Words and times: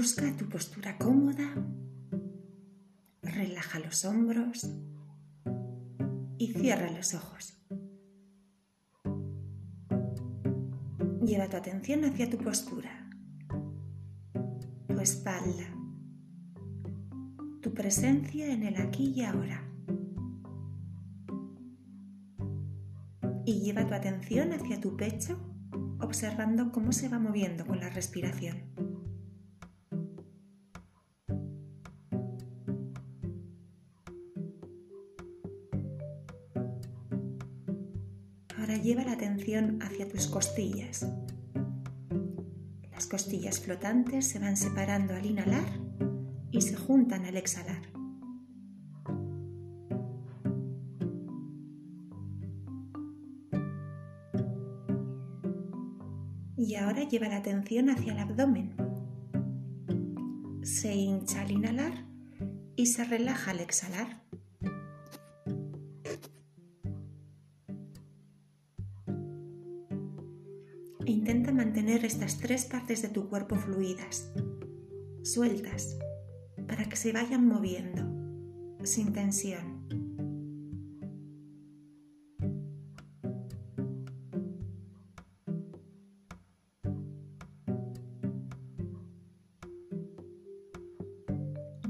Busca 0.00 0.34
tu 0.34 0.48
postura 0.48 0.96
cómoda, 0.96 1.44
relaja 3.20 3.80
los 3.80 4.06
hombros 4.06 4.66
y 6.38 6.54
cierra 6.54 6.90
los 6.90 7.12
ojos. 7.12 7.62
Lleva 11.22 11.50
tu 11.50 11.58
atención 11.58 12.06
hacia 12.06 12.30
tu 12.30 12.38
postura, 12.38 13.10
tu 14.88 14.98
espalda, 15.00 15.68
tu 17.60 17.74
presencia 17.74 18.50
en 18.54 18.62
el 18.62 18.80
aquí 18.80 19.12
y 19.14 19.22
ahora. 19.22 19.70
Y 23.44 23.60
lleva 23.60 23.86
tu 23.86 23.92
atención 23.92 24.54
hacia 24.54 24.80
tu 24.80 24.96
pecho, 24.96 25.38
observando 26.00 26.72
cómo 26.72 26.90
se 26.90 27.10
va 27.10 27.18
moviendo 27.18 27.66
con 27.66 27.80
la 27.80 27.90
respiración. 27.90 28.89
Lleva 38.80 39.04
la 39.04 39.12
atención 39.12 39.78
hacia 39.82 40.08
tus 40.08 40.26
costillas. 40.26 41.06
Las 42.90 43.06
costillas 43.06 43.60
flotantes 43.60 44.26
se 44.26 44.38
van 44.38 44.56
separando 44.56 45.14
al 45.14 45.26
inhalar 45.26 45.68
y 46.50 46.62
se 46.62 46.76
juntan 46.76 47.24
al 47.24 47.36
exhalar. 47.36 47.82
Y 56.56 56.74
ahora 56.74 57.04
lleva 57.04 57.28
la 57.28 57.36
atención 57.36 57.90
hacia 57.90 58.12
el 58.12 58.18
abdomen. 58.18 58.74
Se 60.62 60.94
hincha 60.94 61.42
al 61.42 61.50
inhalar 61.50 62.04
y 62.76 62.86
se 62.86 63.04
relaja 63.04 63.50
al 63.50 63.60
exhalar. 63.60 64.22
Intenta 71.06 71.50
mantener 71.50 72.04
estas 72.04 72.38
tres 72.38 72.66
partes 72.66 73.02
de 73.02 73.08
tu 73.08 73.28
cuerpo 73.28 73.56
fluidas, 73.56 74.30
sueltas, 75.22 75.98
para 76.68 76.84
que 76.84 76.96
se 76.96 77.12
vayan 77.12 77.46
moviendo, 77.46 78.02
sin 78.84 79.12
tensión. 79.12 79.80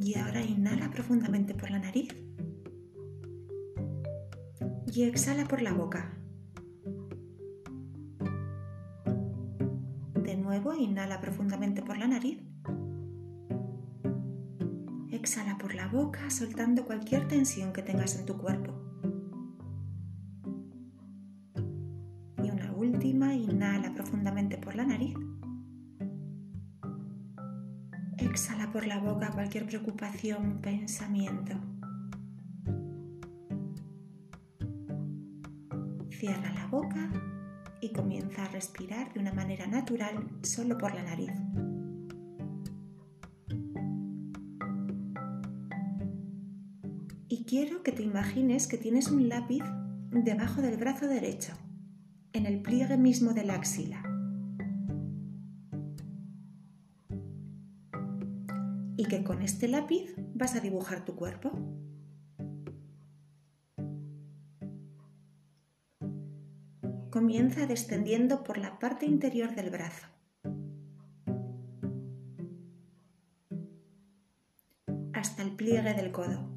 Y 0.00 0.18
ahora 0.18 0.42
inhala 0.42 0.90
profundamente 0.90 1.54
por 1.54 1.70
la 1.70 1.78
nariz 1.78 2.08
y 4.92 5.02
exhala 5.02 5.46
por 5.46 5.62
la 5.62 5.72
boca. 5.72 6.13
Nuevo, 10.36 10.74
inhala 10.74 11.20
profundamente 11.20 11.82
por 11.82 11.98
la 11.98 12.06
nariz. 12.06 12.38
Exhala 15.10 15.56
por 15.58 15.74
la 15.74 15.88
boca, 15.88 16.30
soltando 16.30 16.84
cualquier 16.84 17.28
tensión 17.28 17.72
que 17.72 17.82
tengas 17.82 18.18
en 18.18 18.26
tu 18.26 18.36
cuerpo. 18.36 18.72
Y 22.42 22.50
una 22.50 22.72
última, 22.72 23.34
inhala 23.34 23.94
profundamente 23.94 24.58
por 24.58 24.74
la 24.74 24.84
nariz. 24.84 25.14
Exhala 28.18 28.70
por 28.72 28.86
la 28.86 28.98
boca 28.98 29.30
cualquier 29.30 29.66
preocupación, 29.66 30.60
pensamiento. 30.60 31.54
Cierra 36.10 36.52
la 36.52 36.66
boca 36.66 37.33
y 37.84 37.92
comienza 37.92 38.44
a 38.44 38.48
respirar 38.48 39.12
de 39.12 39.20
una 39.20 39.34
manera 39.34 39.66
natural 39.66 40.26
solo 40.42 40.78
por 40.78 40.94
la 40.94 41.02
nariz. 41.02 41.32
Y 47.28 47.44
quiero 47.44 47.82
que 47.82 47.92
te 47.92 48.02
imagines 48.02 48.68
que 48.68 48.78
tienes 48.78 49.10
un 49.10 49.28
lápiz 49.28 49.62
debajo 50.10 50.62
del 50.62 50.78
brazo 50.78 51.08
derecho, 51.08 51.52
en 52.32 52.46
el 52.46 52.62
pliegue 52.62 52.96
mismo 52.96 53.34
de 53.34 53.44
la 53.44 53.56
axila. 53.56 54.02
Y 58.96 59.04
que 59.04 59.22
con 59.24 59.42
este 59.42 59.68
lápiz 59.68 60.14
vas 60.34 60.54
a 60.54 60.60
dibujar 60.60 61.04
tu 61.04 61.16
cuerpo. 61.16 61.50
Comienza 67.14 67.64
descendiendo 67.68 68.42
por 68.42 68.58
la 68.58 68.80
parte 68.80 69.06
interior 69.06 69.54
del 69.54 69.70
brazo. 69.70 70.08
hasta 75.12 75.42
el 75.42 75.52
pliegue 75.52 75.94
del 75.94 76.10
codo. 76.10 76.50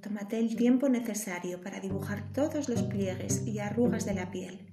Tómate 0.00 0.38
el 0.40 0.56
tiempo 0.56 0.88
necesario 0.88 1.60
para 1.60 1.78
dibujar 1.78 2.32
todos 2.32 2.70
los 2.70 2.82
pliegues 2.84 3.46
y 3.46 3.58
arrugas 3.58 4.06
de 4.06 4.14
la 4.14 4.30
piel, 4.30 4.72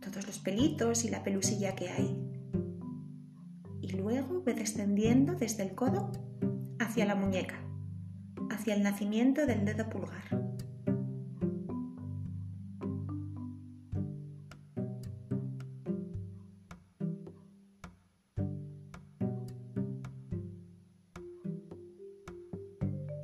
todos 0.00 0.26
los 0.26 0.38
pelitos 0.38 1.04
y 1.04 1.10
la 1.10 1.22
pelusilla 1.22 1.76
que 1.76 1.90
hay. 1.90 2.18
Y 3.82 3.92
luego 3.92 4.42
ve 4.42 4.54
descendiendo 4.54 5.34
desde 5.34 5.62
el 5.62 5.74
codo 5.74 6.10
hacia 6.80 7.04
la 7.04 7.14
muñeca 7.14 7.71
hacia 8.62 8.74
el 8.74 8.84
nacimiento 8.84 9.44
del 9.44 9.64
dedo 9.64 9.90
pulgar. 9.90 10.22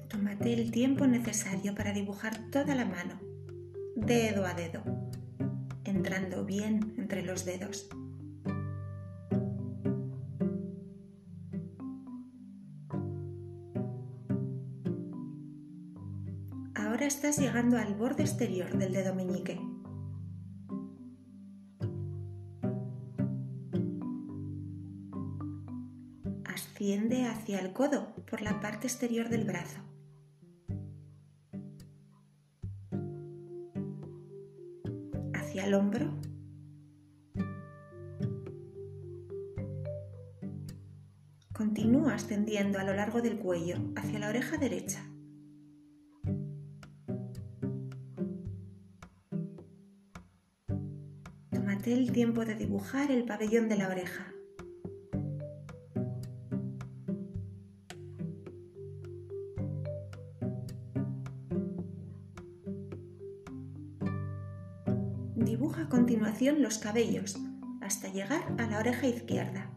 Tómate 0.09 0.53
el 0.55 0.73
tiempo 0.73 1.07
necesario 1.07 1.73
para 1.77 1.93
dibujar 1.93 2.51
toda 2.51 2.75
la 2.75 2.85
mano, 2.85 3.21
dedo 3.95 4.45
a 4.45 4.55
dedo, 4.55 4.83
entrando 5.85 6.45
bien 6.45 6.95
entre 6.99 7.23
los 7.23 7.45
dedos. 7.45 7.89
Estás 17.09 17.39
llegando 17.39 17.79
al 17.79 17.95
borde 17.95 18.23
exterior 18.23 18.77
del 18.77 18.93
dedo 18.93 19.15
meñique. 19.15 19.59
Asciende 26.45 27.25
hacia 27.25 27.61
el 27.61 27.73
codo 27.73 28.15
por 28.31 28.43
la 28.43 28.61
parte 28.61 28.87
exterior 28.87 29.31
del 29.31 29.45
brazo. 29.45 29.81
Hacia 35.33 35.65
el 35.65 35.73
hombro. 35.73 36.13
Continúa 41.55 42.15
ascendiendo 42.15 42.79
a 42.79 42.85
lo 42.85 42.93
largo 42.93 43.23
del 43.23 43.39
cuello 43.39 43.77
hacia 43.97 44.19
la 44.19 44.29
oreja 44.29 44.59
derecha. 44.59 45.03
Tómate 51.89 52.03
el 52.03 52.13
tiempo 52.13 52.45
de 52.45 52.55
dibujar 52.55 53.11
el 53.11 53.25
pabellón 53.25 53.69
de 53.71 53.77
la 53.79 53.89
oreja. 53.89 54.35
Dibuja 65.37 65.85
a 65.85 65.89
continuación 65.89 66.61
los 66.61 66.77
cabellos 66.77 67.39
hasta 67.81 68.09
llegar 68.09 68.43
a 68.59 68.67
la 68.67 68.81
oreja 68.81 69.07
izquierda. 69.07 69.71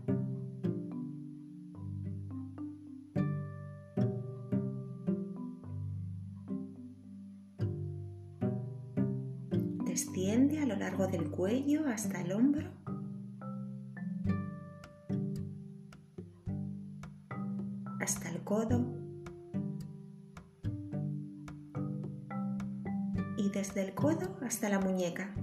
del 11.08 11.30
cuello 11.30 11.88
hasta 11.88 12.22
el 12.22 12.32
hombro. 12.32 12.70
Hasta 18.00 18.30
el 18.30 18.44
codo. 18.44 18.86
Y 23.38 23.50
desde 23.50 23.84
el 23.84 23.94
codo 23.94 24.38
hasta 24.46 24.70
la 24.70 24.80
muñeca. 24.80 25.34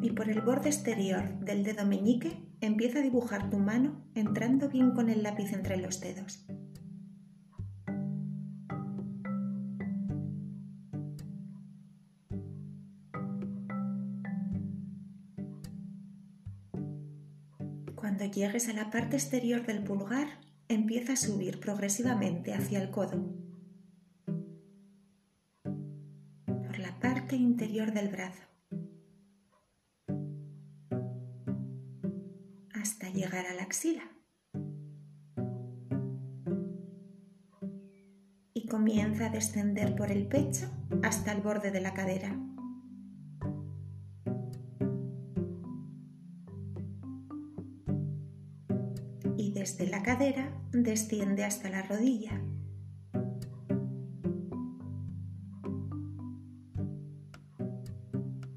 Y 0.00 0.10
por 0.10 0.28
el 0.28 0.40
borde 0.40 0.68
exterior 0.68 1.38
del 1.40 1.64
dedo 1.64 1.84
meñique 1.86 2.48
empieza 2.60 3.00
a 3.00 3.02
dibujar 3.02 3.50
tu 3.50 3.58
mano 3.58 4.04
entrando 4.14 4.68
bien 4.68 4.92
con 4.92 5.08
el 5.08 5.22
lápiz 5.22 5.52
entre 5.52 5.76
los 5.76 6.00
dedos. 6.00 6.47
Cuando 18.00 18.24
llegues 18.26 18.68
a 18.68 18.72
la 18.74 18.90
parte 18.90 19.16
exterior 19.16 19.66
del 19.66 19.82
pulgar, 19.82 20.28
empieza 20.68 21.14
a 21.14 21.16
subir 21.16 21.58
progresivamente 21.58 22.54
hacia 22.54 22.80
el 22.80 22.92
codo, 22.92 23.24
por 26.44 26.78
la 26.78 26.96
parte 27.00 27.34
interior 27.34 27.92
del 27.92 28.08
brazo, 28.08 28.44
hasta 32.72 33.10
llegar 33.10 33.46
a 33.46 33.54
la 33.54 33.62
axila. 33.64 34.04
Y 38.54 38.68
comienza 38.68 39.26
a 39.26 39.30
descender 39.30 39.96
por 39.96 40.12
el 40.12 40.28
pecho 40.28 40.70
hasta 41.02 41.32
el 41.32 41.40
borde 41.40 41.72
de 41.72 41.80
la 41.80 41.94
cadera. 41.94 42.47
Desde 49.68 49.86
la 49.86 50.02
cadera 50.02 50.50
desciende 50.72 51.44
hasta 51.44 51.68
la 51.68 51.82
rodilla. 51.82 52.40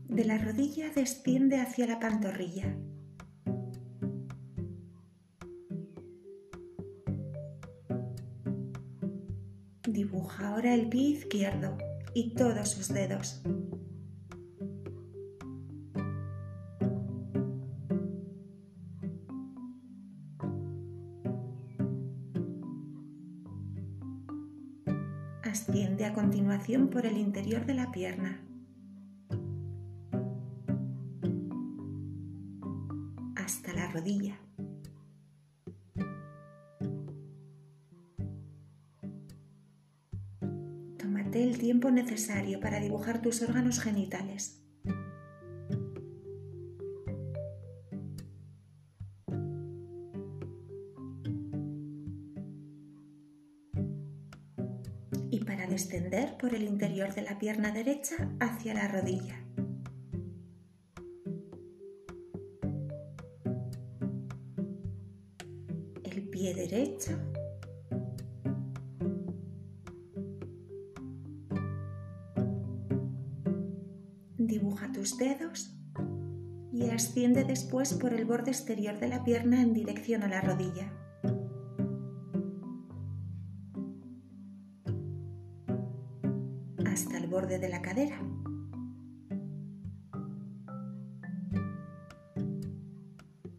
De 0.08 0.24
la 0.24 0.38
rodilla 0.38 0.90
desciende 0.96 1.60
hacia 1.60 1.86
la 1.86 2.00
pantorrilla. 2.00 2.78
Dibuja 9.86 10.48
ahora 10.48 10.74
el 10.74 10.88
pie 10.88 11.10
izquierdo 11.10 11.78
y 12.14 12.36
todos 12.36 12.70
sus 12.70 12.88
dedos. 12.88 13.42
Continuación 26.14 26.90
por 26.90 27.06
el 27.06 27.18
interior 27.18 27.66
de 27.66 27.74
la 27.74 27.92
pierna. 27.92 28.42
Hasta 33.36 33.74
la 33.74 33.92
rodilla. 33.92 34.40
Tómate 40.98 41.44
el 41.44 41.58
tiempo 41.58 41.92
necesario 41.92 42.60
para 42.60 42.80
dibujar 42.80 43.22
tus 43.22 43.42
órganos 43.42 43.80
genitales. 43.80 44.61
Y 55.32 55.40
para 55.40 55.66
descender 55.66 56.38
por 56.38 56.54
el 56.54 56.64
interior 56.64 57.16
de 57.16 57.22
la 57.22 57.40
pierna 57.40 57.72
derecha 57.72 58.30
hacia 58.42 58.74
la 58.74 58.90
rodilla. 58.90 59.42
El 66.04 66.28
pie 66.30 66.54
derecho. 66.54 67.18
Dibuja 74.38 74.92
tus 74.92 75.18
dedos 75.18 75.78
y 76.74 76.90
asciende 76.90 77.46
después 77.46 77.94
por 77.94 78.14
el 78.14 78.26
borde 78.26 78.52
exterior 78.52 79.00
de 79.00 79.08
la 79.08 79.24
pierna 79.24 79.62
en 79.62 79.74
dirección 79.74 80.24
a 80.24 80.28
la 80.28 80.42
rodilla. 80.42 81.01
Hasta 86.92 87.18
el 87.18 87.28
borde 87.28 87.58
de 87.58 87.70
la 87.70 87.82
cadera. 87.82 88.20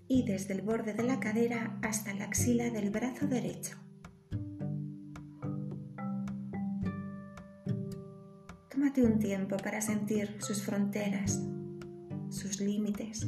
Y 0.06 0.24
desde 0.24 0.52
el 0.52 0.60
borde 0.60 0.92
de 0.92 1.02
la 1.02 1.18
cadera 1.18 1.78
hasta 1.82 2.12
la 2.12 2.24
axila 2.24 2.68
del 2.70 2.90
brazo 2.90 3.26
derecho. 3.26 3.76
Tómate 8.70 9.02
un 9.02 9.18
tiempo 9.18 9.56
para 9.56 9.80
sentir 9.80 10.36
sus 10.40 10.62
fronteras, 10.62 11.40
sus 12.28 12.60
límites. 12.60 13.26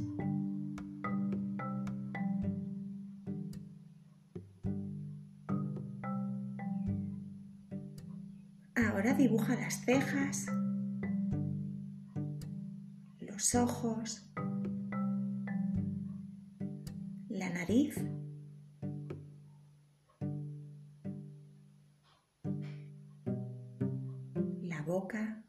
Ahora 8.94 9.12
dibuja 9.12 9.56
las 9.56 9.84
cejas, 9.84 10.46
los 13.18 13.56
ojos, 13.56 14.30
la 17.28 17.50
nariz, 17.50 17.96
la 24.62 24.80
boca, 24.82 25.42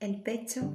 el 0.00 0.22
pecho, 0.22 0.72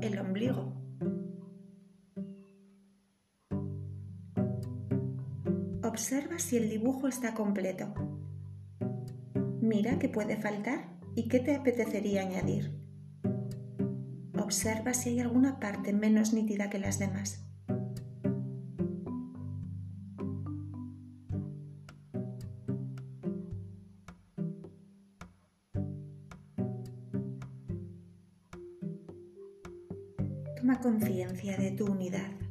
el 0.00 0.18
ombligo. 0.18 0.85
Observa 6.06 6.38
si 6.38 6.56
el 6.56 6.70
dibujo 6.70 7.08
está 7.08 7.34
completo. 7.34 7.92
Mira 9.60 9.98
qué 9.98 10.08
puede 10.08 10.36
faltar 10.36 10.88
y 11.16 11.26
qué 11.26 11.40
te 11.40 11.56
apetecería 11.56 12.22
añadir. 12.22 12.78
Observa 14.38 14.94
si 14.94 15.08
hay 15.08 15.18
alguna 15.18 15.58
parte 15.58 15.92
menos 15.92 16.32
nítida 16.32 16.70
que 16.70 16.78
las 16.78 17.00
demás. 17.00 17.44
Toma 30.56 30.80
conciencia 30.80 31.56
de 31.56 31.72
tu 31.72 31.86
unidad. 31.86 32.45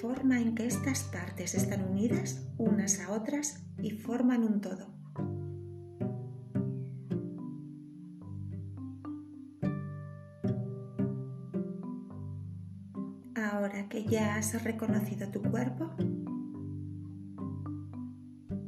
Forma 0.00 0.40
en 0.40 0.54
que 0.54 0.66
estas 0.66 1.02
partes 1.04 1.54
están 1.54 1.84
unidas 1.84 2.48
unas 2.56 3.00
a 3.00 3.12
otras 3.12 3.66
y 3.82 3.90
forman 3.90 4.44
un 4.44 4.60
todo. 4.62 4.86
Ahora 13.34 13.88
que 13.90 14.04
ya 14.04 14.36
has 14.36 14.64
reconocido 14.64 15.30
tu 15.30 15.42
cuerpo, 15.42 15.90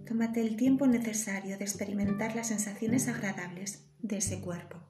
tómate 0.06 0.42
el 0.42 0.56
tiempo 0.56 0.86
necesario 0.86 1.56
de 1.56 1.64
experimentar 1.64 2.36
las 2.36 2.48
sensaciones 2.48 3.08
agradables 3.08 3.90
de 4.00 4.18
ese 4.18 4.42
cuerpo. 4.42 4.81